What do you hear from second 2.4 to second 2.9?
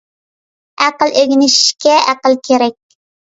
كېرەك.